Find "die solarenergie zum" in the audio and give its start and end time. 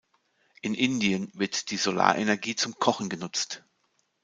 1.69-2.73